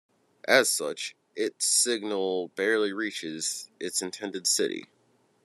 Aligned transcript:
As 0.47 0.67
such, 0.67 1.15
its 1.35 1.63
signal 1.67 2.47
barely 2.55 2.91
reaches 2.91 3.69
its 3.79 4.01
intended 4.01 4.47
city. 4.47 4.85